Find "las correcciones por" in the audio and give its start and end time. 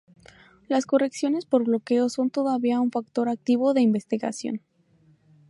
0.67-1.65